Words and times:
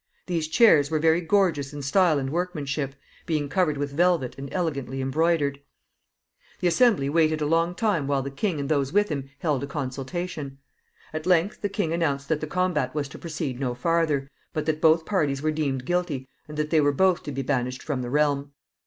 These 0.25 0.47
chairs 0.47 0.89
were 0.89 0.97
very 0.97 1.21
gorgeous 1.21 1.73
in 1.73 1.83
style 1.83 2.17
and 2.17 2.31
workmanship, 2.31 2.95
being 3.27 3.47
covered 3.47 3.77
with 3.77 3.91
velvet, 3.91 4.33
and 4.35 4.51
elegantly 4.51 4.99
embroidered. 4.99 5.61
The 6.59 6.65
assembly 6.65 7.07
waited 7.07 7.39
a 7.39 7.45
long 7.45 7.75
time 7.75 8.07
while 8.07 8.23
the 8.23 8.31
king 8.31 8.59
and 8.59 8.67
those 8.67 8.91
with 8.91 9.09
him 9.09 9.29
held 9.37 9.63
a 9.63 9.67
consultation. 9.67 10.57
At 11.13 11.27
length 11.27 11.61
the 11.61 11.69
king 11.69 11.93
announced 11.93 12.29
that 12.29 12.41
the 12.41 12.47
combat 12.47 12.95
was 12.95 13.07
to 13.09 13.19
proceed 13.19 13.59
no 13.59 13.75
farther, 13.75 14.27
but 14.53 14.65
that 14.65 14.81
both 14.81 15.05
parties 15.05 15.43
were 15.43 15.51
deemed 15.51 15.85
guilty, 15.85 16.27
and 16.47 16.57
that 16.57 16.71
they 16.71 16.81
were 16.81 16.91
both 16.91 17.21
to 17.21 17.31
be 17.31 17.43
banished 17.43 17.83
from 17.83 18.01
the 18.01 18.09
realm. 18.09 18.53